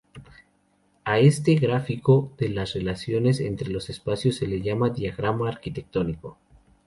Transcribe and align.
A 1.03 1.19
este 1.19 1.53
gráfico 1.53 2.31
de 2.39 2.49
las 2.49 2.73
relaciones 2.73 3.39
entre 3.39 3.69
los 3.69 3.91
espacios 3.91 4.35
se 4.37 4.47
le 4.47 4.63
llama 4.63 4.89
"diagrama 4.89 5.47
arquitectónico". 5.47 6.39